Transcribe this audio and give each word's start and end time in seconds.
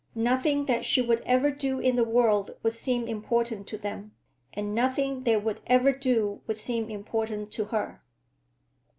Nothing 0.15 0.65
that 0.65 0.83
she 0.83 0.99
would 0.99 1.21
ever 1.27 1.51
do 1.51 1.77
in 1.79 1.95
the 1.95 2.03
world 2.03 2.57
would 2.63 2.73
seem 2.73 3.07
important 3.07 3.67
to 3.67 3.77
them, 3.77 4.13
and 4.51 4.73
nothing 4.73 5.25
they 5.25 5.37
would 5.37 5.61
ever 5.67 5.91
do 5.91 6.41
would 6.47 6.57
seem 6.57 6.89
important 6.89 7.51
to 7.51 7.65
her. 7.65 8.03